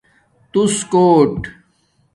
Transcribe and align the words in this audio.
تُوس 0.51 0.75
کݹٹ 0.91 1.39